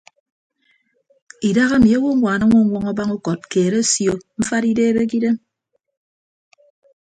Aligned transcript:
Idahaemi 1.49 1.91
owoññwaan 1.99 2.41
añwọñwọñ 2.45 2.83
abañ 2.91 3.09
ukọt 3.17 3.41
keed 3.51 3.73
asio 3.81 4.13
mfat 4.39 4.63
ideebe 4.71 5.01
ke 5.09 5.15
idem. 5.19 5.37